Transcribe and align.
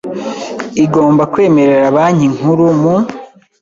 igomba 0.83 1.23
kwemerera 1.33 1.95
Banki 1.95 2.27
Nkuru 2.35 2.65
mu 2.81 2.95